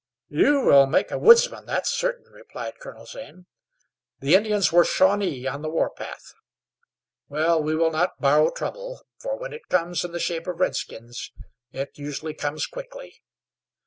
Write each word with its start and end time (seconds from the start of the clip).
"You 0.29 0.61
will 0.61 0.87
make 0.87 1.11
a 1.11 1.19
woodsman, 1.19 1.67
that's 1.67 1.91
certain," 1.91 2.25
replied 2.31 2.79
Colonel 2.79 3.05
Zane. 3.05 3.45
"The 4.19 4.33
Indians 4.33 4.71
were 4.71 4.83
Shawnee 4.83 5.45
on 5.45 5.61
the 5.61 5.69
warpath. 5.69 6.33
Well, 7.29 7.61
we 7.61 7.75
will 7.75 7.91
not 7.91 8.19
borrow 8.19 8.49
trouble, 8.49 9.01
for 9.19 9.37
when 9.37 9.53
it 9.53 9.69
comes 9.69 10.03
in 10.03 10.11
the 10.11 10.19
shape 10.19 10.47
of 10.47 10.59
redskins 10.59 11.29
it 11.71 11.99
usually 11.99 12.33
comes 12.33 12.65
quickly. 12.65 13.21